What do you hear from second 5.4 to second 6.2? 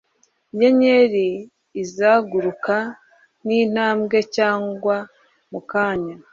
mukanya